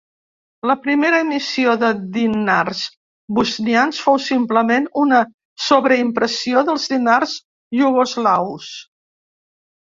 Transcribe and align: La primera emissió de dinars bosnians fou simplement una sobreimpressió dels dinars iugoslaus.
La 0.69 0.75
primera 0.85 1.17
emissió 1.25 1.75
de 1.83 1.91
dinars 2.15 2.81
bosnians 3.41 4.01
fou 4.07 4.19
simplement 4.29 4.89
una 5.03 5.21
sobreimpressió 5.69 6.67
dels 6.73 6.91
dinars 6.97 7.39
iugoslaus. 7.85 8.75